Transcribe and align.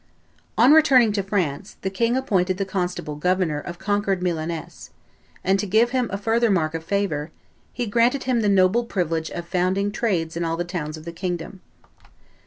On 0.57 0.71
returning 0.71 1.11
to 1.11 1.21
France 1.21 1.77
the 1.83 1.91
king 1.91 2.17
appointed 2.17 2.57
the 2.57 2.65
constable 2.65 3.15
governor 3.17 3.59
of 3.59 3.77
conquered 3.77 4.19
Milaness; 4.19 4.89
and 5.43 5.59
to 5.59 5.67
give 5.67 5.91
him 5.91 6.09
a 6.11 6.17
further 6.17 6.49
mark 6.49 6.73
of 6.73 6.83
favor, 6.83 7.29
"he 7.71 7.85
granted 7.85 8.23
him 8.23 8.39
the 8.41 8.49
noble 8.49 8.83
privilege 8.83 9.29
of 9.29 9.47
founding 9.47 9.91
trades 9.91 10.35
in 10.35 10.43
all 10.43 10.57
the 10.57 10.63
towns 10.65 10.97
of 10.97 11.05
the 11.05 11.11
kingdom. 11.13 11.61